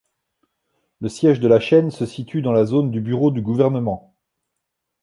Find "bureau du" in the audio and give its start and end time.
3.01-3.43